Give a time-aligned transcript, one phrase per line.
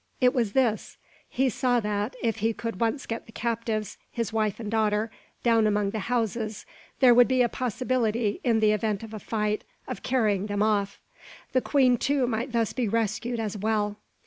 [0.19, 0.97] It was this:
[1.29, 5.11] he saw that, if he could once get the captives, his wife and daughter,
[5.43, 6.65] down among the houses,
[7.01, 10.99] there would be a possibility, in the event of a fight, of carrying them off.
[11.51, 13.97] The queen, too, might thus be rescued as well.